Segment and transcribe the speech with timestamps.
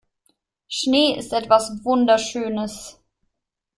[0.67, 2.97] Schnee ist etwas Wunderschönes.